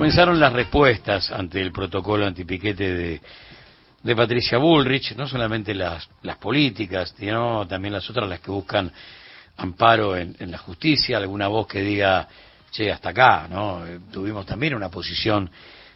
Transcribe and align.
Comenzaron 0.00 0.40
las 0.40 0.54
respuestas 0.54 1.30
ante 1.30 1.60
el 1.60 1.72
protocolo 1.72 2.24
antipiquete 2.24 2.94
de, 2.94 3.20
de 4.02 4.16
Patricia 4.16 4.56
Bullrich, 4.56 5.14
no 5.14 5.28
solamente 5.28 5.74
las, 5.74 6.08
las 6.22 6.38
políticas, 6.38 7.14
sino 7.18 7.66
también 7.68 7.92
las 7.92 8.08
otras, 8.08 8.26
las 8.26 8.40
que 8.40 8.50
buscan 8.50 8.90
amparo 9.58 10.16
en, 10.16 10.34
la 10.50 10.56
justicia, 10.56 11.18
alguna 11.18 11.48
voz 11.48 11.66
que 11.66 11.82
diga, 11.82 12.26
che, 12.70 12.90
hasta 12.90 13.10
acá, 13.10 13.46
¿no? 13.46 13.86
Eh, 13.86 14.00
tuvimos 14.10 14.46
también 14.46 14.74
una 14.74 14.88
posición 14.88 15.50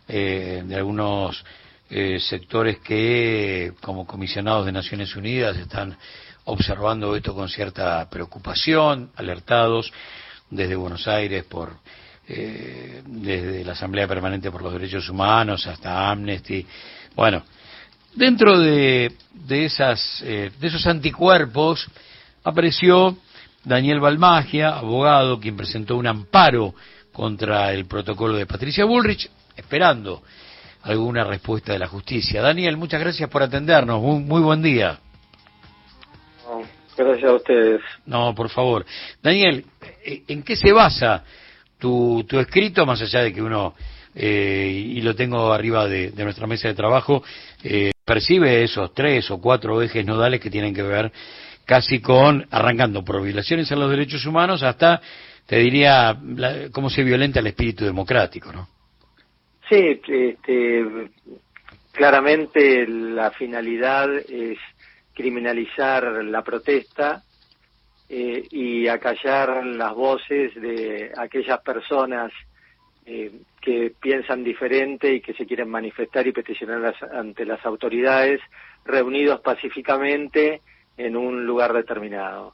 eh, 0.07 0.63
de 0.67 0.77
algunos 0.77 1.43
eh, 1.89 2.21
sectores 2.21 2.81
que, 2.81 3.73
como 3.81 4.07
comisionados 4.07 4.67
de 4.67 4.73
Naciones 4.73 5.17
Unidas, 5.17 5.57
están 5.57 5.97
observando 6.45 7.17
esto 7.17 7.35
con 7.35 7.49
cierta 7.49 8.07
preocupación, 8.11 9.13
alertados 9.17 9.91
desde 10.51 10.77
Buenos 10.77 11.09
Aires 11.09 11.45
por 11.45 11.79
eh, 12.27 13.03
desde 13.05 13.65
la 13.65 13.73
Asamblea 13.73 14.09
Permanente 14.09 14.51
por 14.51 14.63
los 14.63 14.73
Derechos 14.73 15.09
Humanos 15.09 15.67
hasta 15.67 16.11
Amnesty. 16.11 16.67
Bueno, 17.15 17.43
dentro 18.15 18.59
de, 18.59 19.13
de, 19.33 19.65
esas, 19.67 20.23
eh, 20.25 20.51
de 20.59 20.67
esos 20.67 20.87
anticuerpos 20.87 21.87
apareció 22.43 23.17
Daniel 23.63 24.01
Balmagia, 24.01 24.71
abogado, 24.71 25.39
quien 25.39 25.57
presentó 25.57 25.97
un 25.97 26.07
amparo 26.07 26.75
contra 27.13 27.73
el 27.73 27.87
protocolo 27.87 28.37
de 28.37 28.47
Patricia 28.47 28.85
Bullrich, 28.85 29.31
esperando 29.57 30.23
alguna 30.83 31.25
respuesta 31.25 31.73
de 31.73 31.79
la 31.79 31.89
justicia. 31.89 32.43
Daniel, 32.43 32.77
muchas 32.77 33.01
gracias 33.01 33.29
por 33.31 33.43
atendernos. 33.43 34.01
Muy, 34.01 34.41
buen 34.41 34.63
día. 34.63 34.99
gracias 36.97 37.31
a 37.31 37.35
ustedes. 37.35 37.81
No, 38.07 38.35
por 38.35 38.49
favor. 38.51 38.85
Daniel, 39.23 39.65
¿en 40.05 40.43
qué 40.43 40.57
se 40.57 40.73
basa 40.73 41.25
tu, 41.85 42.25
tu 42.27 42.39
escrito, 42.39 42.87
más 42.87 43.03
allá 43.03 43.25
de 43.25 43.35
que 43.35 43.43
uno, 43.43 43.75
eh, 44.15 44.73
y 44.73 45.03
lo 45.03 45.15
tengo 45.15 45.53
arriba 45.53 45.87
de, 45.87 46.13
nuestra 46.17 46.47
mesa 46.47 46.69
de 46.69 46.73
trabajo, 46.73 47.23
eh, 47.63 47.91
percibe 48.07 48.65
esos 48.65 48.95
tres 48.95 49.31
o 49.31 49.39
cuatro 49.39 49.83
ejes 49.83 50.07
nodales 50.07 50.41
que 50.41 50.49
tienen 50.49 50.75
que 50.75 50.83
ver 50.83 51.13
casi 51.67 52.01
con, 52.01 52.47
arrancando 52.51 53.05
por 53.05 53.23
violaciones 53.23 53.71
a 53.71 53.77
los 53.77 53.91
derechos 53.91 54.25
humanos 54.25 54.63
hasta, 54.63 55.03
te 55.45 55.59
diría, 55.59 56.17
cómo 56.73 56.89
se 56.89 57.03
violenta 57.03 57.41
el 57.41 57.49
espíritu 57.49 57.85
democrático, 57.85 58.51
¿no? 58.51 58.67
Sí, 59.69 60.01
este, 60.09 60.87
claramente 61.93 62.87
la 62.87 63.31
finalidad 63.33 64.09
es 64.17 64.57
criminalizar 65.13 66.25
la 66.25 66.43
protesta 66.43 67.23
eh, 68.17 68.47
y 68.49 68.87
acallar 68.87 69.67
las 69.67 69.93
voces 69.93 70.55
de 70.55 71.11
aquellas 71.17 71.61
personas 71.63 72.31
eh, 73.05 73.33
que 73.61 73.93
piensan 74.01 74.45
diferente 74.45 75.13
y 75.13 75.21
que 75.21 75.35
se 75.35 75.45
quieren 75.45 75.69
manifestar 75.69 76.25
y 76.25 76.31
peticionar 76.31 76.95
ante 77.13 77.45
las 77.45 77.67
autoridades 77.67 78.41
reunidos 78.85 79.41
pacíficamente 79.41 80.61
en 80.97 81.17
un 81.17 81.45
lugar 81.45 81.73
determinado. 81.73 82.53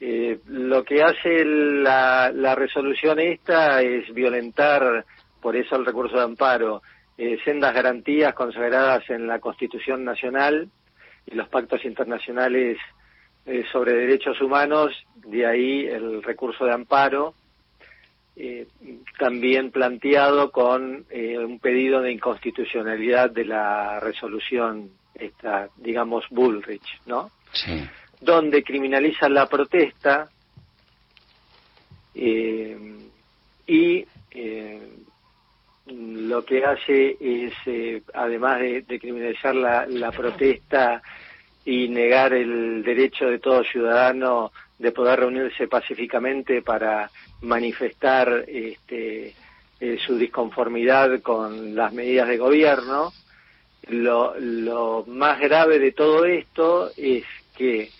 Eh, 0.00 0.40
lo 0.48 0.84
que 0.84 1.02
hace 1.02 1.46
la, 1.46 2.30
la, 2.30 2.54
resolución 2.54 3.18
esta 3.20 3.80
es 3.80 4.12
violentar, 4.12 5.06
por 5.40 5.56
eso 5.56 5.76
el 5.76 5.86
recurso 5.86 6.16
de 6.18 6.24
amparo, 6.24 6.82
sendas 7.42 7.72
garantías 7.72 8.34
consagradas 8.34 9.08
en 9.08 9.26
la 9.26 9.38
Constitución 9.38 10.04
Nacional 10.04 10.68
y 11.24 11.34
los 11.36 11.48
pactos 11.48 11.86
internacionales 11.86 12.76
eh, 13.46 13.62
sobre 13.70 13.92
derechos 13.92 14.40
humanos, 14.40 14.92
de 15.16 15.44
ahí 15.44 15.86
el 15.86 16.22
recurso 16.22 16.64
de 16.64 16.72
amparo, 16.72 17.34
eh, 18.36 18.66
también 19.18 19.70
planteado 19.70 20.50
con 20.50 21.04
eh, 21.10 21.36
un 21.38 21.58
pedido 21.58 22.00
de 22.00 22.12
inconstitucionalidad 22.12 23.30
de 23.30 23.44
la 23.44 24.00
resolución, 24.00 24.90
esta, 25.14 25.68
digamos, 25.76 26.24
Bullrich, 26.30 27.00
¿no? 27.04 27.30
Sí. 27.52 27.84
Donde 28.18 28.64
criminaliza 28.64 29.28
la 29.28 29.46
protesta 29.46 30.30
y 32.14 34.06
lo 35.86 36.44
que 36.44 36.64
hace 36.64 37.16
es, 37.20 38.02
además 38.14 38.60
de, 38.60 38.98
criminalizar 38.98 39.54
la, 39.54 39.84
la 39.86 40.10
protesta, 40.12 41.02
y 41.64 41.88
negar 41.88 42.32
el 42.32 42.82
derecho 42.82 43.26
de 43.26 43.38
todo 43.38 43.64
ciudadano 43.64 44.52
de 44.78 44.92
poder 44.92 45.20
reunirse 45.20 45.66
pacíficamente 45.68 46.62
para 46.62 47.10
manifestar 47.42 48.44
este, 48.46 49.34
eh, 49.80 49.98
su 50.04 50.16
disconformidad 50.16 51.20
con 51.22 51.74
las 51.74 51.92
medidas 51.92 52.28
de 52.28 52.38
gobierno. 52.38 53.12
Lo, 53.88 55.04
más 55.06 55.38
grave 55.40 55.78
de 55.78 55.92
todo 55.92 56.24
esto 56.24 56.90
es 56.96 57.24
que 57.56 57.90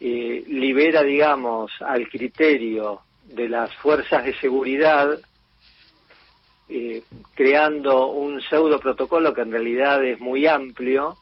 eh, 0.00 0.44
libera, 0.46 1.02
digamos, 1.02 1.70
al 1.80 2.08
criterio 2.08 3.00
de 3.24 3.48
las 3.48 3.74
fuerzas 3.76 4.24
de 4.24 4.34
seguridad, 4.40 5.20
eh, 6.68 7.02
creando 7.34 8.08
un 8.08 8.40
pseudo 8.40 8.78
protocolo 8.78 9.34
que 9.34 9.42
en 9.42 9.52
realidad 9.52 10.04
es 10.04 10.20
muy 10.20 10.46
amplio, 10.46 11.16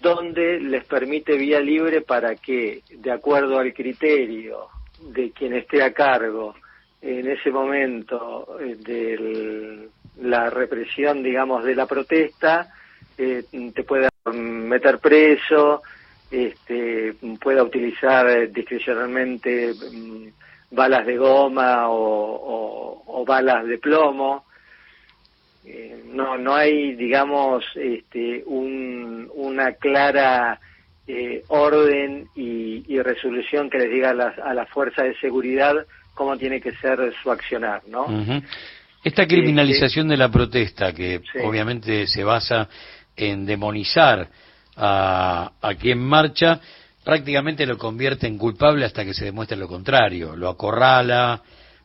donde 0.00 0.60
les 0.60 0.84
permite 0.84 1.36
vía 1.36 1.60
libre 1.60 2.02
para 2.02 2.36
que, 2.36 2.82
de 2.88 3.10
acuerdo 3.10 3.58
al 3.58 3.72
criterio 3.72 4.68
de 5.00 5.30
quien 5.32 5.54
esté 5.54 5.82
a 5.82 5.92
cargo 5.92 6.54
en 7.00 7.28
ese 7.28 7.50
momento 7.50 8.58
eh, 8.60 8.76
de 8.76 9.88
la 10.20 10.50
represión, 10.50 11.22
digamos, 11.22 11.64
de 11.64 11.74
la 11.74 11.86
protesta, 11.86 12.72
eh, 13.16 13.44
te 13.74 13.84
pueda 13.84 14.08
meter 14.32 14.98
preso, 14.98 15.82
este, 16.30 17.14
pueda 17.40 17.62
utilizar 17.62 18.50
discrecionalmente 18.50 19.72
mm, 19.72 20.26
balas 20.70 21.06
de 21.06 21.16
goma 21.16 21.86
o 21.88 23.24
balas 23.26 23.66
de 23.66 23.78
plomo, 23.78 24.44
eh, 25.70 26.02
no 26.06 26.38
no 26.38 26.54
hay 26.54 26.94
digamos 26.94 27.62
este, 27.74 28.42
una 29.58 29.72
clara 29.72 30.60
eh, 31.06 31.42
orden 31.48 32.28
y, 32.36 33.00
resolución 33.00 33.70
que 33.70 33.78
les 33.78 33.90
diga 33.90 34.10
a 34.10 34.14
las, 34.14 34.38
a 34.38 34.66
fuerzas 34.66 35.06
de 35.06 35.14
seguridad 35.20 35.74
cómo 36.14 36.36
tiene 36.36 36.60
que 36.60 36.72
ser 36.72 37.12
su 37.22 37.30
accionar 37.30 37.82
no 37.86 38.06
esta 39.04 39.26
criminalización 39.26 40.08
de 40.08 40.16
la 40.16 40.28
protesta 40.28 40.92
que 40.92 41.20
obviamente 41.44 42.06
se 42.06 42.24
basa 42.24 42.68
en 43.16 43.46
demonizar 43.46 44.28
a, 44.76 45.52
a 45.60 45.74
quien 45.74 46.00
marcha 46.00 46.60
prácticamente 47.04 47.64
lo 47.64 47.78
convierte 47.78 48.26
en 48.26 48.36
culpable 48.36 48.84
hasta 48.84 49.04
que 49.04 49.14
se 49.14 49.24
demuestre 49.24 49.56
lo 49.56 49.68
contrario. 49.68 50.36
Lo 50.36 50.48
acorrala 50.48 51.40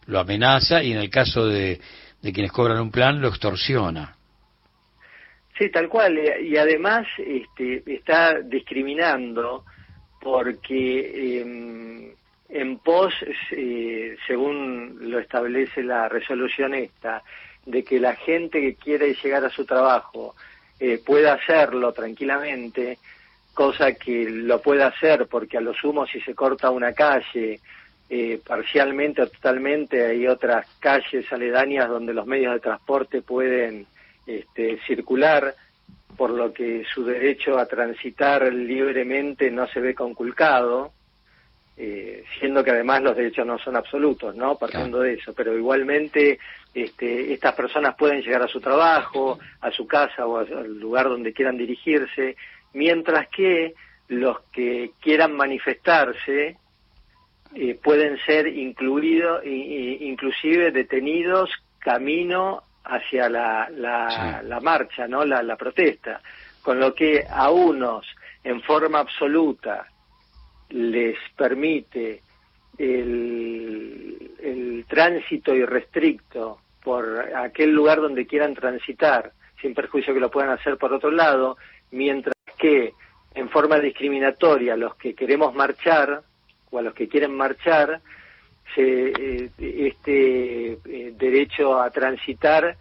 lo 0.07 0.19
amenaza 0.19 0.83
y 0.83 0.91
en 0.91 0.97
el 0.97 1.09
caso 1.09 1.47
de 1.47 1.79
de 2.23 2.31
quienes 2.31 2.51
cobran 2.51 2.79
un 2.79 2.89
plan 2.89 3.21
lo 3.21 3.27
extorsiona. 3.27 4.15
Sí, 5.57 5.69
tal 5.69 5.87
cual. 5.87 6.19
Y 6.41 6.57
además 6.57 7.07
este, 7.17 7.83
está 7.85 8.39
discriminando 8.39 9.63
porque 10.19 11.41
em, 11.41 12.11
en 12.49 12.77
pos, 12.79 13.13
eh, 13.51 14.15
según 14.25 14.97
lo 15.01 15.19
establece 15.19 15.83
la 15.83 16.09
resolución 16.09 16.73
esta, 16.73 17.23
de 17.65 17.83
que 17.83 17.99
la 17.99 18.15
gente 18.15 18.59
que 18.59 18.75
quiere 18.75 19.13
llegar 19.13 19.45
a 19.45 19.49
su 19.49 19.65
trabajo 19.65 20.35
eh, 20.79 20.99
pueda 21.05 21.33
hacerlo 21.33 21.93
tranquilamente, 21.93 22.97
cosa 23.53 23.93
que 23.93 24.29
lo 24.29 24.61
pueda 24.61 24.87
hacer 24.87 25.27
porque 25.27 25.57
a 25.57 25.61
lo 25.61 25.73
sumo 25.73 26.07
si 26.07 26.19
se 26.21 26.33
corta 26.33 26.71
una 26.71 26.93
calle 26.93 27.59
eh, 28.09 28.39
parcialmente 28.45 29.21
o 29.21 29.27
totalmente 29.27 30.05
hay 30.05 30.27
otras 30.27 30.67
calles 30.79 31.31
aledañas 31.31 31.87
donde 31.87 32.13
los 32.13 32.25
medios 32.25 32.53
de 32.53 32.59
transporte 32.59 33.21
pueden 33.21 33.85
este, 34.25 34.79
circular, 34.85 35.53
por 36.15 36.29
lo 36.29 36.53
que 36.53 36.83
su 36.93 37.03
derecho 37.03 37.57
a 37.57 37.65
transitar 37.65 38.53
libremente 38.53 39.49
no 39.51 39.67
se 39.67 39.79
ve 39.79 39.95
conculcado, 39.95 40.93
eh, 41.75 42.23
siendo 42.39 42.63
que 42.63 42.71
además 42.71 43.01
los 43.01 43.17
derechos 43.17 43.47
no 43.47 43.57
son 43.57 43.75
absolutos, 43.75 44.35
¿no? 44.35 44.57
Partiendo 44.57 44.99
de 44.99 45.13
eso, 45.13 45.33
pero 45.33 45.57
igualmente 45.57 46.37
este, 46.73 47.33
estas 47.33 47.55
personas 47.55 47.95
pueden 47.95 48.21
llegar 48.21 48.43
a 48.43 48.47
su 48.47 48.61
trabajo, 48.61 49.39
a 49.59 49.71
su 49.71 49.87
casa 49.87 50.27
o 50.27 50.37
al 50.37 50.79
lugar 50.79 51.09
donde 51.09 51.33
quieran 51.33 51.57
dirigirse, 51.57 52.35
mientras 52.73 53.27
que 53.29 53.73
los 54.07 54.41
que 54.51 54.91
quieran 55.01 55.35
manifestarse 55.35 56.57
eh, 57.55 57.79
pueden 57.83 58.17
ser 58.25 58.47
incluidos, 58.47 59.43
inclusive 59.45 60.71
detenidos 60.71 61.49
camino 61.79 62.63
hacia 62.85 63.29
la, 63.29 63.69
la, 63.69 64.59
marcha, 64.61 65.07
¿no? 65.07 65.25
La, 65.25 65.41
la, 65.41 65.55
protesta. 65.55 66.21
Con 66.61 66.79
lo 66.79 66.93
que 66.93 67.25
a 67.29 67.51
unos, 67.51 68.05
en 68.43 68.61
forma 68.61 68.99
absoluta, 68.99 69.85
les 70.69 71.17
permite 71.35 72.21
el, 72.77 74.31
el 74.41 74.85
tránsito 74.87 75.53
irrestricto 75.53 76.59
por 76.83 77.33
aquel 77.35 77.71
lugar 77.71 78.01
donde 78.01 78.27
quieran 78.27 78.53
transitar, 78.53 79.31
sin 79.61 79.73
perjuicio 79.73 80.13
que 80.13 80.19
lo 80.19 80.31
puedan 80.31 80.49
hacer 80.49 80.77
por 80.77 80.93
otro 80.93 81.11
lado, 81.11 81.57
mientras 81.91 82.35
que 82.57 82.93
en 83.35 83.49
forma 83.49 83.79
discriminatoria 83.79 84.75
los 84.75 84.95
que 84.95 85.15
queremos 85.15 85.53
marchar 85.55 86.21
o 86.71 86.79
a 86.79 86.81
los 86.81 86.93
que 86.93 87.07
quieren 87.07 87.35
marchar, 87.35 88.01
se, 88.75 89.07
eh, 89.09 89.49
este 89.57 90.73
eh, 90.73 91.13
derecho 91.17 91.79
a 91.79 91.89
transitar 91.89 92.77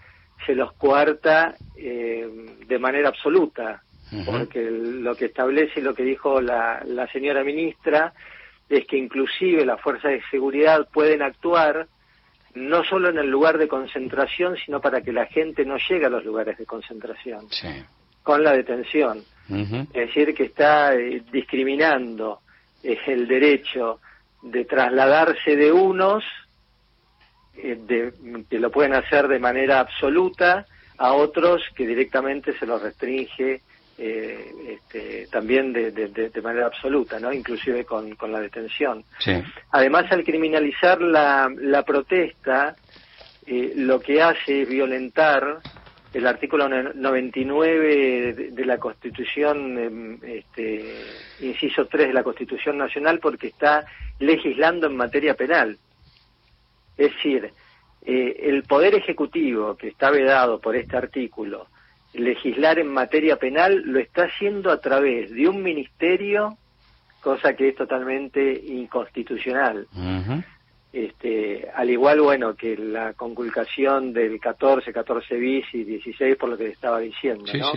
se 0.46 0.54
los 0.54 0.72
coarta 0.72 1.54
eh, 1.76 2.28
de 2.66 2.78
manera 2.78 3.08
absoluta, 3.08 3.82
porque 4.26 4.68
lo 4.70 5.14
que 5.14 5.26
establece 5.26 5.80
y 5.80 5.82
lo 5.82 5.94
que 5.94 6.02
dijo 6.02 6.40
la, 6.40 6.82
la 6.84 7.06
señora 7.12 7.42
ministra 7.44 8.12
es 8.68 8.86
que 8.86 8.96
inclusive 8.96 9.64
las 9.64 9.80
fuerzas 9.80 10.12
de 10.12 10.22
seguridad 10.30 10.88
pueden 10.92 11.22
actuar 11.22 11.86
no 12.54 12.84
solo 12.84 13.08
en 13.08 13.18
el 13.18 13.30
lugar 13.30 13.58
de 13.58 13.68
concentración, 13.68 14.56
sino 14.64 14.80
para 14.80 15.00
que 15.00 15.12
la 15.12 15.26
gente 15.26 15.64
no 15.64 15.76
llegue 15.76 16.06
a 16.06 16.10
los 16.10 16.24
lugares 16.24 16.58
de 16.58 16.66
concentración, 16.66 17.48
con 18.22 18.42
la 18.42 18.52
detención. 18.52 19.22
Es 19.48 19.92
decir, 19.92 20.34
que 20.34 20.44
está 20.44 20.94
eh, 20.94 21.22
discriminando 21.30 22.40
eh, 22.82 22.98
el 23.06 23.26
derecho 23.26 24.00
de 24.42 24.64
trasladarse 24.64 25.56
de 25.56 25.72
unos, 25.72 26.24
eh, 27.56 27.78
de, 27.80 28.12
que 28.50 28.58
lo 28.58 28.70
pueden 28.70 28.94
hacer 28.94 29.28
de 29.28 29.38
manera 29.38 29.80
absoluta, 29.80 30.66
a 30.98 31.14
otros 31.14 31.62
que 31.74 31.86
directamente 31.86 32.56
se 32.58 32.66
los 32.66 32.82
restringe 32.82 33.62
eh, 33.98 34.52
este, 34.68 35.26
también 35.30 35.72
de, 35.72 35.90
de, 35.90 36.42
manera 36.42 36.66
absoluta, 36.66 37.20
¿no? 37.20 37.32
Inclusive 37.32 37.84
con, 37.84 38.14
con 38.16 38.32
la 38.32 38.40
detención. 38.40 39.04
Además, 39.70 40.10
al 40.10 40.24
criminalizar 40.24 41.00
la, 41.00 41.52
la 41.56 41.82
protesta, 41.82 42.74
eh, 43.46 43.72
lo 43.76 44.00
que 44.00 44.22
hace 44.22 44.62
es 44.62 44.68
violentar 44.68 45.60
el 46.12 46.26
artículo 46.26 46.68
99 46.68 48.32
de, 48.52 48.66
la 48.66 48.78
Constitución, 48.78 49.78
em, 49.78 50.18
este, 50.22 50.94
inciso 51.40 51.86
3 51.86 52.08
de 52.08 52.14
la 52.14 52.22
Constitución 52.22 52.76
Nacional, 52.78 53.18
porque 53.18 53.48
está 53.48 53.86
legislando 54.18 54.86
en 54.86 54.96
materia 54.96 55.34
penal. 55.34 55.78
Es 56.96 57.14
decir, 57.14 57.52
eh, 58.04 58.36
el 58.42 58.62
Poder 58.64 58.94
Ejecutivo, 58.94 59.76
que 59.76 59.88
está 59.88 60.10
vedado 60.10 60.60
por 60.60 60.76
este 60.76 60.96
artículo, 60.96 61.68
legislar 62.12 62.78
en 62.78 62.88
materia 62.88 63.36
penal 63.36 63.82
lo 63.84 63.98
está 63.98 64.24
haciendo 64.24 64.70
a 64.70 64.80
través 64.80 65.30
de 65.30 65.48
un 65.48 65.62
ministerio, 65.62 66.58
cosa 67.20 67.54
que 67.54 67.68
es 67.68 67.76
totalmente 67.76 68.52
inconstitucional. 68.66 69.86
Este, 70.92 71.68
al 71.74 71.88
igual, 71.90 72.20
bueno, 72.20 72.54
que 72.54 72.76
la 72.76 73.14
conculcación 73.14 74.12
del 74.12 74.38
14, 74.38 74.92
14 74.92 75.36
bis 75.36 75.64
y 75.72 75.84
16, 75.84 76.36
por 76.36 76.50
lo 76.50 76.58
que 76.58 76.68
estaba 76.68 76.98
diciendo, 77.00 77.44
¿no? 77.52 77.72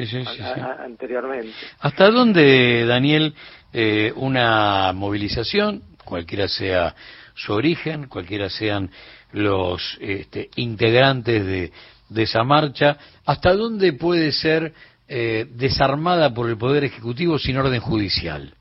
anteriormente. 0.84 1.54
¿Hasta 1.80 2.10
dónde, 2.10 2.86
Daniel, 2.86 3.34
eh, 3.72 4.12
una 4.16 4.92
movilización, 4.94 5.82
cualquiera 6.04 6.48
sea 6.48 6.96
su 7.36 7.54
origen, 7.54 8.08
cualquiera 8.08 8.50
sean 8.50 8.90
los 9.32 9.98
este, 10.02 10.50
integrantes 10.56 11.46
de 11.46 11.72
de 12.10 12.24
esa 12.24 12.44
marcha, 12.44 12.98
¿hasta 13.26 13.54
dónde 13.54 13.94
puede 13.94 14.32
ser 14.32 14.74
eh, 15.08 15.48
desarmada 15.52 16.34
por 16.34 16.50
el 16.50 16.58
Poder 16.58 16.84
Ejecutivo 16.84 17.40
sin 17.40 17.58
orden 17.58 17.82
judicial? 17.82 18.54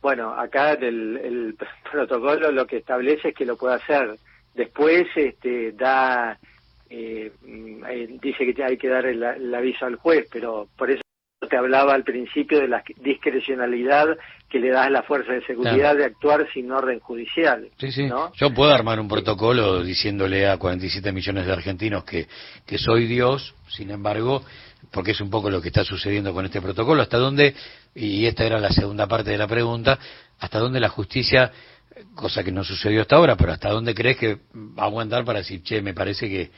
Bueno, 0.00 0.32
acá 0.32 0.72
el, 0.72 1.16
el 1.16 1.56
protocolo 1.90 2.50
lo 2.50 2.66
que 2.66 2.78
establece 2.78 3.28
es 3.28 3.34
que 3.34 3.46
lo 3.46 3.56
puede 3.56 3.76
hacer. 3.76 4.16
Después 4.54 5.06
este, 5.16 5.72
da, 5.72 6.38
eh, 6.88 7.32
mm, 7.42 8.18
dice 8.20 8.52
que 8.52 8.64
hay 8.64 8.78
que 8.78 8.88
dar 8.88 9.06
el 9.06 9.54
aviso 9.54 9.86
al 9.86 9.96
juez, 9.96 10.26
pero 10.32 10.68
por 10.76 10.90
eso 10.90 11.02
te 11.48 11.56
hablaba 11.56 11.94
al 11.94 12.02
principio 12.02 12.60
de 12.60 12.68
la 12.68 12.82
discrecionalidad 13.02 14.16
que 14.48 14.58
le 14.58 14.70
da 14.70 14.84
a 14.84 14.90
la 14.90 15.02
fuerza 15.02 15.32
de 15.32 15.44
seguridad 15.44 15.96
de 15.96 16.04
actuar 16.04 16.46
sin 16.52 16.70
orden 16.70 17.00
judicial. 17.00 17.68
Sí, 17.78 17.92
sí. 17.92 18.08
Yo 18.34 18.54
puedo 18.54 18.72
armar 18.72 18.98
un 19.00 19.08
protocolo 19.08 19.82
diciéndole 19.82 20.48
a 20.48 20.56
47 20.56 21.12
millones 21.12 21.46
de 21.46 21.52
argentinos 21.52 22.04
que, 22.04 22.26
que 22.64 22.78
soy 22.78 23.06
Dios, 23.06 23.54
sin 23.68 23.90
embargo, 23.90 24.42
porque 24.90 25.12
es 25.12 25.20
un 25.20 25.30
poco 25.30 25.50
lo 25.50 25.60
que 25.60 25.68
está 25.68 25.84
sucediendo 25.84 26.32
con 26.32 26.44
este 26.44 26.60
protocolo, 26.60 27.02
hasta 27.02 27.18
dónde, 27.18 27.54
y 27.94 28.26
esta 28.26 28.44
era 28.44 28.58
la 28.58 28.70
segunda 28.70 29.06
parte 29.06 29.30
de 29.30 29.38
la 29.38 29.46
pregunta, 29.46 29.98
hasta 30.38 30.58
dónde 30.58 30.80
la 30.80 30.88
justicia, 30.88 31.52
cosa 32.14 32.42
que 32.44 32.52
no 32.52 32.64
sucedió 32.64 33.02
hasta 33.02 33.16
ahora, 33.16 33.36
pero 33.36 33.52
hasta 33.52 33.70
dónde 33.70 33.94
crees 33.94 34.16
que 34.16 34.38
va 34.54 34.84
a 34.84 34.86
aguantar 34.86 35.24
para 35.24 35.40
decir, 35.40 35.62
che, 35.62 35.80
me 35.82 35.94
parece 35.94 36.28
que, 36.28 36.50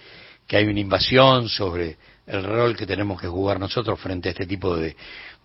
que 0.47 0.57
hay 0.57 0.65
una 0.65 0.81
invasión 0.81 1.49
sobre 1.49 1.99
el 2.29 2.45
rol 2.45 2.77
que 2.77 2.87
tenemos 2.87 3.21
que 3.21 3.27
jugar 3.27 3.59
nosotros 3.59 3.99
frente 3.99 4.29
a 4.29 4.33
este 4.33 4.47
tipo 4.47 4.77
de, 4.77 4.95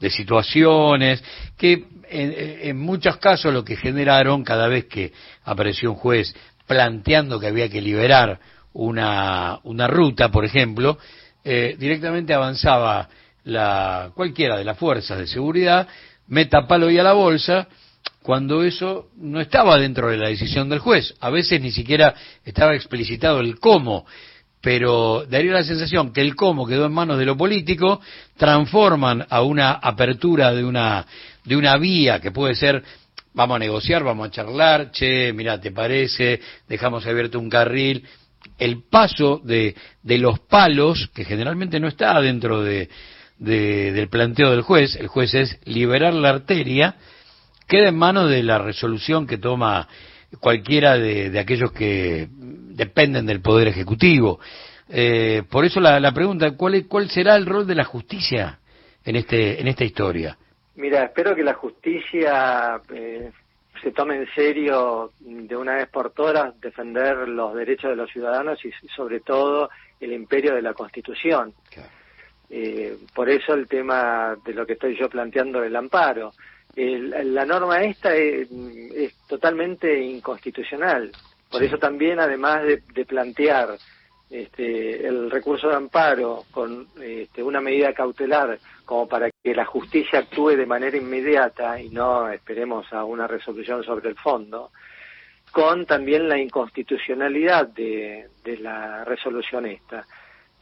situaciones, 0.10 1.24
que 1.58 1.86
en, 2.10 2.78
muchos 2.78 3.16
casos 3.18 3.54
lo 3.54 3.64
que 3.64 3.78
generaron 3.78 4.44
cada 4.44 4.68
vez 4.68 4.86
que 4.86 5.14
apareció 5.46 5.92
un 5.92 5.98
juez 5.98 6.36
planteando 6.68 7.40
que 7.40 7.48
había 7.48 7.70
que 7.70 7.82
liberar 7.82 8.40
una, 8.74 9.60
una 9.64 9.88
ruta, 9.88 10.30
por 10.30 10.44
ejemplo, 10.44 10.98
eh, 11.44 11.76
directamente 11.78 12.34
avanzaba 12.34 13.10
la, 13.44 14.12
cualquiera 14.16 14.58
de 14.58 14.64
las 14.64 14.78
fuerzas 14.78 15.18
de 15.20 15.28
seguridad, 15.28 15.88
meta 16.28 16.68
palo 16.68 16.90
y 16.90 16.98
a 16.98 17.04
la 17.04 17.14
bolsa, 17.14 17.68
cuando 18.22 18.64
eso 18.64 19.10
no 19.18 19.42
estaba 19.42 19.78
dentro 19.78 20.10
de 20.10 20.18
la 20.18 20.30
decisión 20.30 20.70
del 20.70 20.80
juez. 20.80 21.14
A 21.20 21.30
veces 21.30 21.62
ni 21.62 21.72
siquiera 21.72 22.14
estaba 22.46 22.76
explicitado 22.76 23.40
el 23.40 23.60
cómo 23.60 24.06
pero 24.62 25.26
daría 25.30 25.52
la 25.52 25.64
sensación 25.66 26.14
que 26.14 26.22
el 26.22 26.38
cómo 26.38 26.66
quedó 26.66 26.86
en 26.86 26.94
manos 26.94 27.20
de 27.20 27.26
lo 27.26 27.36
político, 27.36 28.00
transforman 28.38 29.26
a 29.30 29.42
una 29.42 29.74
apertura 29.74 30.54
de 30.54 30.64
una, 30.64 31.06
de 31.44 31.58
una 31.58 31.76
vía 31.76 32.22
que 32.22 32.32
puede 32.32 32.56
ser 32.56 32.82
vamos 33.34 33.56
a 33.56 33.60
negociar, 33.60 34.04
vamos 34.04 34.28
a 34.28 34.32
charlar, 34.32 34.92
che, 34.92 35.34
mira, 35.34 35.60
¿te 35.60 35.72
parece? 35.72 36.40
Dejamos 36.68 37.06
abierto 37.06 37.40
un 37.40 37.50
carril. 37.50 38.06
El 38.64 38.84
paso 38.84 39.42
de, 39.44 39.76
de 40.02 40.18
los 40.18 40.40
palos, 40.40 41.10
que 41.14 41.26
generalmente 41.26 41.80
no 41.80 41.88
está 41.88 42.20
dentro 42.22 42.62
de, 42.62 42.90
del 43.38 44.08
planteo 44.10 44.52
del 44.52 44.62
juez, 44.62 44.96
el 44.96 45.08
juez 45.08 45.34
es 45.34 45.60
liberar 45.66 46.14
la 46.14 46.30
arteria, 46.30 46.96
queda 47.68 47.90
en 47.90 47.98
manos 47.98 48.30
de 48.30 48.44
la 48.44 48.60
resolución 48.60 49.28
que 49.28 49.38
toma 49.38 49.88
cualquiera 50.40 50.98
de, 50.98 51.38
aquellos 51.40 51.72
que 51.72 52.28
dependen 52.32 53.26
del 53.26 53.42
Poder 53.42 53.68
Ejecutivo. 53.68 54.40
Eh, 54.90 55.44
por 55.50 55.66
eso 55.66 55.80
la, 55.80 56.12
pregunta, 56.14 56.52
¿cuál, 56.52 56.86
¿cuál 56.88 57.10
será 57.10 57.36
el 57.36 57.46
rol 57.46 57.68
de 57.68 57.76
la 57.76 57.84
justicia 57.84 58.60
en, 59.04 59.16
este, 59.16 59.60
en 59.60 59.68
esta 59.68 59.84
historia? 59.84 60.38
Mira, 60.76 61.04
espero 61.04 61.36
que 61.36 61.44
la 61.44 61.54
justicia 61.54 62.82
eh, 62.94 63.32
se 63.84 63.92
tome 63.92 64.16
en 64.16 64.28
serio 64.34 65.12
de 65.20 65.56
una 65.56 65.76
vez 65.76 65.90
por 65.90 66.12
todas 66.12 66.60
defender 66.62 67.28
los 67.28 67.54
derechos 67.54 67.90
de 67.92 67.98
los 67.98 68.10
ciudadanos 68.10 68.64
y 68.66 68.72
sobre 68.96 69.20
todo 69.20 69.70
el 70.00 70.14
imperio 70.14 70.56
de 70.56 70.62
la 70.62 70.74
Constitución. 70.74 71.54
Eh, 72.50 72.98
por 73.14 73.30
eso 73.30 73.54
el 73.54 73.68
tema 73.68 74.36
de 74.46 74.54
lo 74.54 74.66
que 74.66 74.74
estoy 74.74 74.98
yo 74.98 75.10
planteando 75.10 75.60
del 75.60 75.76
amparo 75.76 76.32
la 76.76 77.46
norma 77.46 77.84
esta 77.84 78.16
es, 78.16 78.48
totalmente 79.28 80.02
inconstitucional. 80.02 81.12
Por 81.50 81.64
eso 81.64 81.78
también, 81.78 82.20
además 82.20 82.64
de, 82.64 83.06
plantear 83.06 83.78
este, 84.34 85.08
el 85.08 85.30
recurso 85.30 85.68
de 85.70 85.76
amparo 85.76 86.46
con 86.52 86.88
este, 87.02 87.44
una 87.44 87.62
medida 87.62 87.94
cautelar 87.94 88.58
como 88.86 89.08
para 89.08 89.30
que 89.30 89.54
la 89.54 89.66
justicia 89.66 90.20
actúe 90.20 90.56
de 90.58 90.66
manera 90.66 90.98
inmediata 90.98 91.80
y 91.80 91.90
no 91.90 92.30
esperemos 92.30 92.92
a 92.92 93.04
una 93.04 93.28
resolución 93.28 93.84
sobre 93.84 94.10
el 94.10 94.16
fondo, 94.16 94.72
con 95.52 95.86
también 95.86 96.28
la 96.28 96.40
inconstitucionalidad 96.40 97.68
de 97.68 98.28
la 98.60 99.06
resolución 99.06 99.68
esta. 99.68 100.06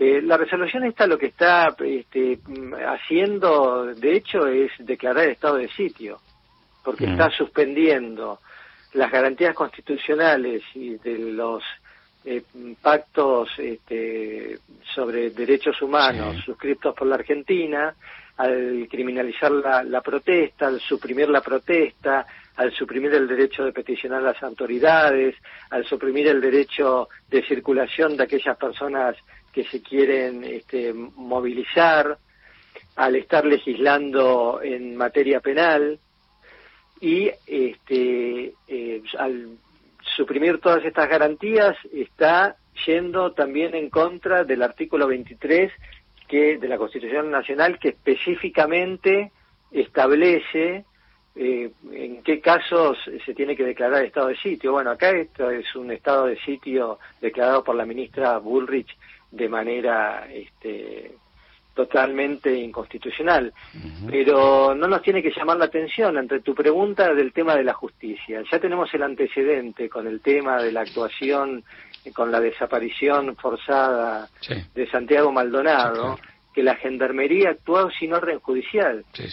Eh, 0.03 0.19
la 0.19 0.35
resolución 0.35 0.83
esta 0.83 1.05
lo 1.05 1.15
que 1.15 1.27
está 1.27 1.75
este, 1.85 2.39
haciendo, 2.87 3.85
de 3.85 4.15
hecho, 4.15 4.47
es 4.47 4.71
declarar 4.79 5.29
estado 5.29 5.57
de 5.57 5.69
sitio, 5.69 6.17
porque 6.83 7.05
mm. 7.05 7.11
está 7.11 7.29
suspendiendo 7.29 8.39
las 8.93 9.11
garantías 9.11 9.53
constitucionales 9.53 10.63
y 10.73 10.95
de 10.95 11.19
los 11.19 11.61
eh, 12.23 12.43
pactos 12.81 13.49
este, 13.57 14.59
sobre 14.93 15.31
derechos 15.31 15.81
humanos 15.81 16.37
suscritos 16.45 16.95
por 16.95 17.07
la 17.07 17.15
Argentina, 17.15 17.95
al 18.37 18.87
criminalizar 18.89 19.51
la, 19.51 19.83
la, 19.83 20.01
protesta, 20.01 20.67
al 20.67 20.79
suprimir 20.79 21.29
la 21.29 21.41
protesta, 21.41 22.25
al 22.55 22.71
suprimir 22.73 23.13
el 23.13 23.27
derecho 23.27 23.63
de 23.63 23.71
peticionar 23.71 24.19
a 24.19 24.33
las 24.33 24.43
autoridades, 24.43 25.35
al 25.69 25.85
suprimir 25.85 26.27
el 26.27 26.41
derecho 26.41 27.09
de 27.29 27.43
circulación 27.43 28.17
de 28.17 28.23
aquellas 28.23 28.57
personas 28.57 29.15
que 29.51 29.63
se 29.65 29.81
quieren 29.81 30.43
este, 30.43 30.93
movilizar, 30.93 32.17
al 32.95 33.15
estar 33.15 33.45
legislando 33.45 34.59
en 34.61 34.95
materia 34.95 35.39
penal 35.39 35.99
y 36.99 37.31
este, 37.47 38.53
eh, 38.67 39.01
al 39.17 39.57
suprimir 40.15 40.59
todas 40.59 40.83
estas 40.85 41.09
garantías 41.09 41.75
está 41.91 42.55
yendo 42.85 43.33
también 43.33 43.75
en 43.75 43.89
contra 43.89 44.43
del 44.43 44.63
artículo 44.63 45.07
23 45.07 45.71
que 46.27 46.57
de 46.57 46.67
la 46.67 46.77
Constitución 46.77 47.29
Nacional 47.29 47.79
que 47.79 47.89
específicamente 47.89 49.31
establece 49.71 50.85
eh, 51.35 51.71
en 51.91 52.23
qué 52.23 52.41
casos 52.41 52.97
se 53.25 53.33
tiene 53.33 53.55
que 53.55 53.63
declarar 53.63 54.03
estado 54.03 54.27
de 54.27 54.37
sitio. 54.37 54.73
Bueno, 54.73 54.91
acá 54.91 55.11
esto 55.11 55.49
es 55.49 55.75
un 55.75 55.91
estado 55.91 56.25
de 56.25 56.37
sitio 56.39 56.99
declarado 57.21 57.63
por 57.63 57.75
la 57.75 57.85
ministra 57.85 58.37
Bullrich 58.37 58.97
de 59.31 59.47
manera 59.47 60.27
este, 60.31 61.15
totalmente 61.73 62.53
inconstitucional. 62.53 63.53
Pero 64.09 64.75
no 64.75 64.87
nos 64.87 65.01
tiene 65.01 65.23
que 65.23 65.31
llamar 65.31 65.57
la 65.57 65.65
atención 65.65 66.17
entre 66.17 66.41
tu 66.41 66.53
pregunta 66.53 67.13
del 67.13 67.31
tema 67.31 67.55
de 67.55 67.63
la 67.63 67.73
justicia. 67.73 68.43
Ya 68.51 68.59
tenemos 68.59 68.93
el 68.93 69.03
antecedente 69.03 69.89
con 69.89 70.07
el 70.07 70.21
tema 70.21 70.61
de 70.61 70.71
la 70.71 70.81
actuación, 70.81 71.63
con 72.13 72.31
la 72.31 72.39
desaparición 72.39 73.35
forzada 73.35 74.27
de 74.73 74.89
Santiago 74.89 75.31
Maldonado, 75.31 76.19
que 76.53 76.63
la 76.63 76.75
gendarmería 76.75 77.51
actuó 77.51 77.89
sin 77.91 78.13
orden 78.13 78.39
judicial. 78.39 79.05
Sí, 79.13 79.23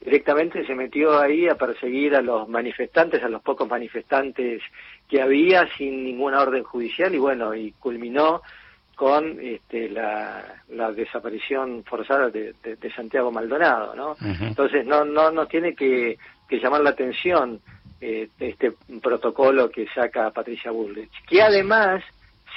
directamente 0.00 0.64
se 0.66 0.74
metió 0.74 1.18
ahí 1.18 1.48
a 1.48 1.56
perseguir 1.56 2.14
a 2.14 2.22
los 2.22 2.48
manifestantes, 2.48 3.22
a 3.22 3.28
los 3.28 3.42
pocos 3.42 3.68
manifestantes 3.68 4.62
que 5.08 5.20
había 5.20 5.68
sin 5.76 6.04
ninguna 6.04 6.40
orden 6.40 6.62
judicial 6.62 7.14
y 7.14 7.18
bueno, 7.18 7.54
y 7.54 7.72
culminó 7.72 8.42
con 8.98 9.38
este, 9.40 9.88
la, 9.90 10.60
desaparición 10.92 11.84
forzada 11.84 12.30
de, 12.30 12.52
Santiago 12.96 13.30
Maldonado, 13.30 13.94
¿no? 13.94 14.16
Entonces 14.40 14.84
no 14.84 15.04
no 15.04 15.30
nos 15.30 15.48
tiene 15.48 15.76
que, 15.76 16.18
llamar 16.50 16.80
la 16.80 16.90
atención 16.90 17.60
eh, 18.00 18.28
este 18.40 18.72
protocolo 19.00 19.70
que 19.70 19.86
saca 19.94 20.32
Patricia 20.32 20.72
Bullrich, 20.72 21.12
que 21.28 21.40
además 21.40 22.02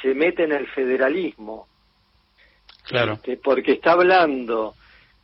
se 0.02 0.16
mete 0.16 0.46
en 0.46 0.54
el 0.54 0.66
federalismo, 0.66 1.68
claro, 2.88 3.14
este, 3.14 3.38
porque 3.38 3.74
está 3.74 3.92
hablando 3.92 4.74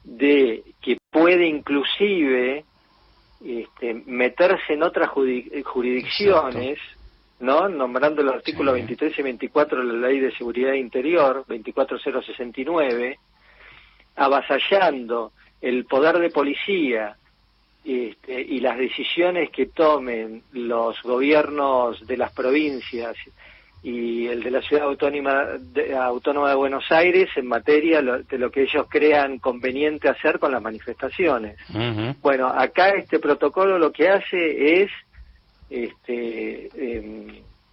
de 0.03 0.63
que 0.79 0.97
puede 1.09 1.47
inclusive 1.47 2.63
este, 3.43 3.95
meterse 4.05 4.73
en 4.73 4.83
otras 4.83 5.09
jurisdicciones, 5.09 6.77
¿no? 7.39 7.69
Nombrando 7.69 8.21
el 8.21 8.29
artículo 8.29 8.73
23 8.73 9.17
y 9.19 9.21
24 9.21 9.79
de 9.79 9.93
la 9.93 10.07
Ley 10.07 10.19
de 10.19 10.35
Seguridad 10.35 10.73
Interior, 10.73 11.45
24069, 11.47 13.19
avasallando 14.15 15.31
el 15.61 15.85
poder 15.85 16.19
de 16.19 16.29
policía 16.29 17.15
este, 17.83 18.41
y 18.41 18.59
las 18.59 18.77
decisiones 18.77 19.49
que 19.49 19.67
tomen 19.67 20.43
los 20.51 21.01
gobiernos 21.03 22.05
de 22.05 22.17
las 22.17 22.33
provincias 22.33 23.15
y 23.83 24.27
el 24.27 24.43
de 24.43 24.51
la 24.51 24.61
Ciudad 24.61 24.85
Autónoma 24.85 25.45
de, 25.59 25.95
Autónoma 25.95 26.49
de 26.49 26.55
Buenos 26.55 26.91
Aires 26.91 27.29
en 27.35 27.47
materia 27.47 28.01
de 28.01 28.37
lo 28.37 28.51
que 28.51 28.63
ellos 28.63 28.87
crean 28.89 29.39
conveniente 29.39 30.09
hacer 30.09 30.39
con 30.39 30.51
las 30.51 30.61
manifestaciones. 30.61 31.57
Bueno, 32.21 32.47
acá 32.47 32.89
este 32.89 33.19
protocolo 33.19 33.79
lo 33.79 33.91
que 33.91 34.09
hace 34.09 34.81
es 34.81 34.91
este, 35.69 36.69
em, 36.75 37.27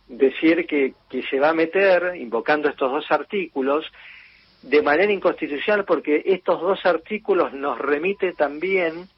decir 0.08 0.66
que, 0.66 0.94
se 1.30 1.38
va 1.38 1.50
a 1.50 1.54
meter, 1.54 2.16
invocando 2.16 2.68
estos 2.68 2.90
dos 2.90 3.10
artículos, 3.10 3.84
de 4.62 4.82
manera 4.82 5.12
inconstitucional 5.12 5.84
porque 5.84 6.22
estos 6.24 6.60
dos 6.60 6.84
artículos 6.86 7.52
nos 7.52 7.78
remite 7.78 8.32
también 8.32 9.08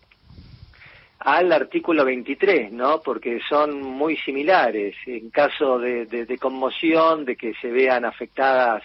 al 1.21 1.53
artículo 1.53 2.05
23, 2.05 2.73
¿no? 2.73 3.01
Porque 3.01 3.41
son 3.49 3.81
muy 3.81 4.17
similares. 4.19 4.95
En 5.07 5.31
caso 5.31 5.79
de, 5.79 6.39
conmoción, 6.41 7.25
de 7.25 7.37
que 7.37 7.55
se 7.55 7.71
vean 7.71 8.05
afectadas 8.05 8.83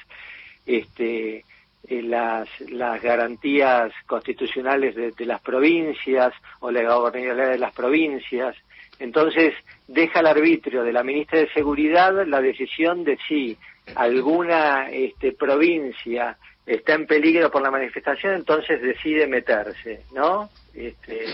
este, 0.66 1.44
eh, 1.88 2.02
las, 2.02 2.48
las 2.70 3.02
garantías 3.02 3.92
constitucionales 4.06 4.96
de, 4.96 5.26
las 5.26 5.42
provincias 5.42 6.34
o 6.60 6.72
la 6.72 6.84
gobernabilidad 6.84 7.52
de 7.52 7.58
las 7.58 7.74
provincias, 7.74 8.56
entonces 9.02 9.54
deja 9.88 10.20
al 10.20 10.28
arbitrio 10.28 10.84
de 10.84 10.94
la 10.94 11.04
ministra 11.04 11.40
de 11.40 11.50
Seguridad 11.50 12.26
la 12.28 12.42
decisión 12.42 13.04
de 13.04 13.18
si 13.28 13.58
alguna 13.96 14.90
este, 14.92 15.34
provincia 15.34 16.38
está 16.66 16.94
en 16.94 17.08
peligro 17.08 17.50
por 17.50 17.62
la 17.62 17.72
manifestación, 17.72 18.36
entonces 18.36 18.82
decide 18.82 19.28
meterse, 19.28 20.02
¿no? 20.14 20.50
Este, 20.74 21.26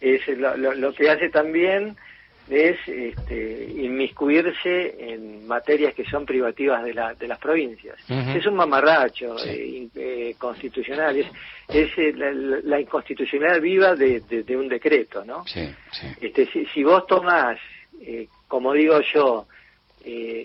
es 0.00 0.26
lo, 0.36 0.92
que 0.92 1.10
hace 1.10 1.28
también 1.30 1.96
es 2.48 2.76
este, 2.86 3.72
inmiscuirse 3.76 4.96
en 4.98 5.46
materias 5.46 5.94
que 5.94 6.04
son 6.04 6.26
privativas 6.26 6.84
de, 6.84 6.94
la, 6.94 7.14
de 7.14 7.28
las 7.28 7.38
provincias. 7.38 7.96
Es 8.08 8.46
un 8.46 8.54
mamarracho 8.54 9.36
eh, 9.46 9.88
eh, 9.94 10.34
constitucional, 10.38 11.16
es, 11.16 11.26
es 11.68 11.90
eh, 11.96 12.12
la, 12.64 12.80
inconstitucionalidad 12.80 13.60
viva 13.60 13.94
de, 13.94 14.56
un 14.56 14.68
decreto, 14.68 15.24
¿no? 15.24 15.44
Este, 16.20 16.46
si, 16.46 16.66
si, 16.66 16.82
vos 16.82 17.06
tomás, 17.06 17.58
como 18.48 18.72
digo 18.72 19.00
yo, 19.14 19.46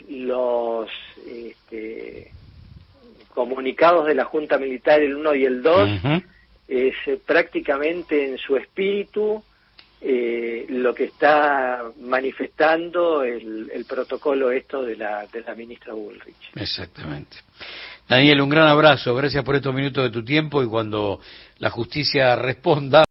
los 0.09 0.89
este, 1.25 2.31
comunicados 3.33 4.05
de 4.05 4.15
la 4.15 4.25
Junta 4.25 4.57
Militar, 4.57 5.01
el 5.01 5.15
1 5.15 5.35
y 5.35 5.45
el 5.45 5.61
2, 5.61 5.89
es 6.67 6.95
prácticamente 7.25 8.29
en 8.29 8.37
su 8.37 8.55
espíritu 8.55 9.41
eh, 9.41 9.55
lo 10.87 10.95
que 10.95 11.03
está 11.03 11.83
manifestando 11.99 13.21
el, 13.21 13.85
protocolo 13.89 14.51
esto 14.51 14.83
de 14.83 14.95
la, 14.95 15.27
de 15.27 15.41
la 15.41 15.53
ministra 15.53 15.93
Bullrich. 15.93 16.51
Exactamente. 16.55 17.35
Daniel, 18.07 18.39
un 18.39 18.47
gran 18.47 18.69
abrazo, 18.69 19.13
gracias 19.13 19.43
por 19.43 19.55
estos 19.55 19.73
minutos 19.73 20.05
de 20.05 20.11
tu 20.11 20.23
tiempo 20.23 20.63
y 20.63 20.67
cuando 20.67 21.19
la 21.57 21.69
justicia 21.71 22.37
responda, 22.37 23.03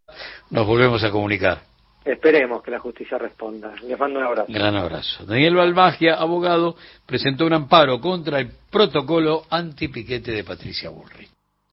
nos 0.49 0.67
volvemos 0.67 1.05
a 1.05 1.11
comunicar. 1.11 1.61
Esperemos 2.03 2.63
que 2.63 2.71
la 2.71 2.79
justicia 2.79 3.19
responda. 3.19 3.75
Les 3.83 3.99
mando 3.99 4.21
un 4.21 4.25
abrazo. 4.25 4.51
Gran 4.51 4.75
abrazo. 4.75 5.27
Daniel 5.27 5.57
Balmagia, 5.57 6.15
abogado, 6.15 6.77
presentó 7.05 7.45
un 7.45 7.53
amparo 7.53 8.01
contra 8.01 8.39
el 8.39 8.53
protocolo 8.71 9.45
antipiquete 9.51 10.33
de 10.33 10.45
Patricia 10.45 10.89
Bullrich. 10.89 11.36